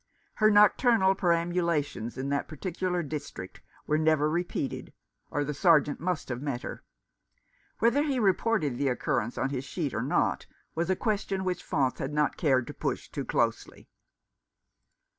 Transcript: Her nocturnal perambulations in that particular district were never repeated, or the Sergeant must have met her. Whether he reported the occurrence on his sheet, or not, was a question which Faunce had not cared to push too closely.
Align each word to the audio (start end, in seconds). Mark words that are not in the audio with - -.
Her 0.33 0.49
nocturnal 0.49 1.13
perambulations 1.13 2.17
in 2.17 2.29
that 2.29 2.47
particular 2.47 3.03
district 3.03 3.61
were 3.85 3.99
never 3.99 4.31
repeated, 4.31 4.93
or 5.29 5.43
the 5.43 5.53
Sergeant 5.53 5.99
must 5.99 6.27
have 6.29 6.41
met 6.41 6.63
her. 6.63 6.83
Whether 7.77 8.01
he 8.01 8.17
reported 8.17 8.79
the 8.79 8.87
occurrence 8.87 9.37
on 9.37 9.51
his 9.51 9.63
sheet, 9.63 9.93
or 9.93 10.01
not, 10.01 10.47
was 10.73 10.89
a 10.89 10.95
question 10.95 11.43
which 11.43 11.61
Faunce 11.63 11.99
had 11.99 12.13
not 12.13 12.35
cared 12.35 12.65
to 12.65 12.73
push 12.73 13.09
too 13.09 13.25
closely. 13.25 13.89